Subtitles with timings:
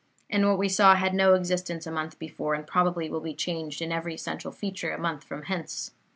[0.31, 3.83] And what we saw had no existence a month before, and probably will be changed
[3.83, 5.91] in every essential feature a month from hence.